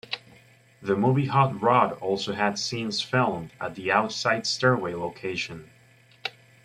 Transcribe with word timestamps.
The 0.81 0.95
movie 0.95 1.27
Hot 1.27 1.61
Rod 1.61 1.91
also 1.99 2.33
had 2.33 2.57
scenes 2.57 3.03
filmed 3.03 3.51
at 3.61 3.75
the 3.75 3.91
outside 3.91 4.47
stairway 4.47 4.95
location. 4.95 5.69